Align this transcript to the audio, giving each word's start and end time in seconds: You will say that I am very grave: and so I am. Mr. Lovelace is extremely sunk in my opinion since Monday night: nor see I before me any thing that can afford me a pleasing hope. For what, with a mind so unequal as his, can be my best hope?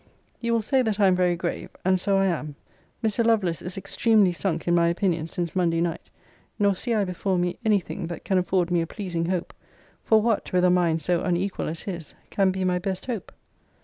You 0.39 0.53
will 0.53 0.63
say 0.63 0.81
that 0.81 0.99
I 0.99 1.05
am 1.05 1.15
very 1.15 1.35
grave: 1.35 1.69
and 1.85 1.99
so 1.99 2.17
I 2.17 2.25
am. 2.25 2.55
Mr. 3.03 3.23
Lovelace 3.23 3.61
is 3.61 3.77
extremely 3.77 4.33
sunk 4.33 4.67
in 4.67 4.73
my 4.73 4.87
opinion 4.87 5.27
since 5.27 5.55
Monday 5.55 5.79
night: 5.79 6.09
nor 6.57 6.73
see 6.75 6.95
I 6.95 7.05
before 7.05 7.37
me 7.37 7.59
any 7.63 7.79
thing 7.79 8.07
that 8.07 8.25
can 8.25 8.39
afford 8.39 8.71
me 8.71 8.81
a 8.81 8.87
pleasing 8.87 9.25
hope. 9.27 9.53
For 10.03 10.19
what, 10.19 10.51
with 10.51 10.63
a 10.63 10.71
mind 10.71 11.03
so 11.03 11.21
unequal 11.21 11.67
as 11.67 11.83
his, 11.83 12.15
can 12.31 12.49
be 12.49 12.65
my 12.65 12.79
best 12.79 13.05
hope? 13.05 13.31